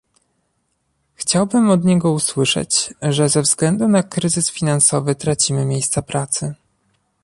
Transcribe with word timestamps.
Chciałbym 1.15 1.69
od 1.69 1.85
niego 1.85 2.11
usłyszeć, 2.11 2.93
że 3.01 3.29
ze 3.29 3.41
względu 3.41 3.87
na 3.87 4.03
kryzys 4.03 4.51
finansowy 4.51 5.15
tracimy 5.15 5.65
miejsca 5.65 6.01
pracy 6.01 6.55